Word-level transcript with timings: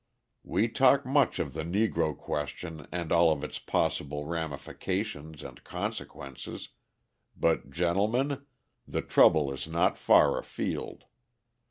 We 0.43 0.67
talk 0.67 1.05
much 1.05 1.37
of 1.37 1.53
the 1.53 1.61
Negro 1.61 2.17
question 2.17 2.87
and 2.91 3.11
all 3.11 3.31
of 3.31 3.43
its 3.43 3.59
possible 3.59 4.25
ramifications 4.25 5.43
and 5.43 5.63
consequences, 5.63 6.69
but, 7.37 7.69
gentlemen, 7.69 8.43
the 8.87 9.03
trouble 9.03 9.53
is 9.53 9.67
not 9.67 9.99
far 9.99 10.39
afield. 10.39 11.03